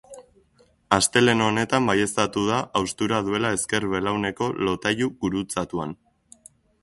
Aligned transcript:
Astelehen 0.95 1.43
honetan 1.47 1.89
baieztatu 1.89 2.45
da 2.47 2.57
haustura 2.79 3.19
duela 3.29 3.53
ezker 3.57 3.87
belauneko 3.93 4.47
lotailu 4.69 5.11
gurutzatuan. 5.25 5.97